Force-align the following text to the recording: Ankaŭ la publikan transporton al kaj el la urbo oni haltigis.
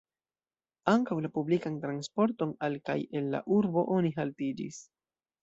Ankaŭ 0.93 1.17
la 1.25 1.29
publikan 1.35 1.75
transporton 1.83 2.55
al 2.69 2.79
kaj 2.89 2.97
el 3.21 3.29
la 3.35 3.43
urbo 3.59 3.85
oni 3.99 4.15
haltigis. 4.19 4.83